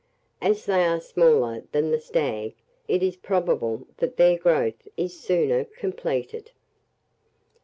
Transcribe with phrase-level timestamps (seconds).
[0.41, 2.55] As they are smaller than the stag,
[2.87, 6.49] it is probable that their growth is sooner completed.